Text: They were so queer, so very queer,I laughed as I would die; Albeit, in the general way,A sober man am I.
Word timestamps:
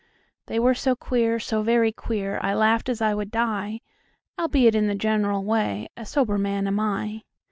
They 0.47 0.57
were 0.57 0.73
so 0.73 0.95
queer, 0.95 1.37
so 1.39 1.61
very 1.61 1.91
queer,I 1.91 2.55
laughed 2.55 2.89
as 2.89 3.03
I 3.03 3.13
would 3.13 3.29
die; 3.29 3.81
Albeit, 4.39 4.73
in 4.73 4.87
the 4.87 4.95
general 4.95 5.43
way,A 5.43 6.07
sober 6.07 6.39
man 6.39 6.65
am 6.65 6.79
I. 6.79 7.21